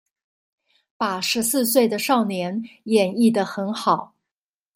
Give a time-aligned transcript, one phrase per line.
[0.97, 4.15] 把十四歲的少年演繹的很好